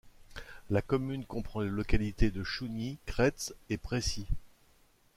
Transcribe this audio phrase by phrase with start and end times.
[0.71, 4.25] La commune comprend les localités de Chougny, Crêts et Pressy.